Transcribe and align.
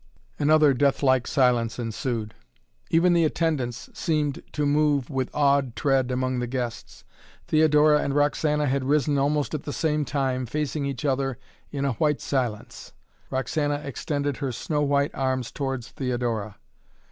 Another 0.39 0.73
death 0.73 1.03
like 1.03 1.27
silence 1.27 1.77
ensued. 1.77 2.33
Even 2.89 3.13
the 3.13 3.23
attendants 3.23 3.87
seemed 3.93 4.41
to 4.51 4.65
move 4.65 5.11
with 5.11 5.29
awed 5.31 5.75
tread 5.75 6.09
among 6.09 6.39
the 6.39 6.47
guests. 6.47 7.03
Theodora 7.49 8.01
and 8.01 8.15
Roxana 8.15 8.65
had 8.65 8.83
risen 8.85 9.19
almost 9.19 9.53
at 9.53 9.61
the 9.61 9.71
same 9.71 10.03
time, 10.03 10.47
facing 10.47 10.87
each 10.87 11.05
other 11.05 11.37
in 11.69 11.85
a 11.85 11.93
white 11.93 12.19
silence. 12.19 12.93
Roxana 13.29 13.75
extended 13.85 14.37
her 14.37 14.51
snow 14.51 14.81
white 14.81 15.13
arms 15.13 15.51
towards 15.51 15.89
Theodora. 15.89 16.57